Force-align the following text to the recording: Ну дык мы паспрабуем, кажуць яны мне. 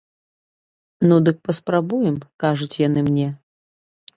Ну 1.11 1.15
дык 1.27 1.35
мы 1.37 1.45
паспрабуем, 1.49 2.17
кажуць 2.45 2.79
яны 2.87 3.05
мне. 3.11 3.27